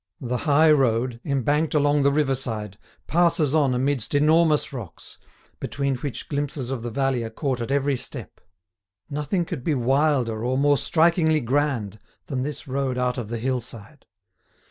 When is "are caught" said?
7.23-7.61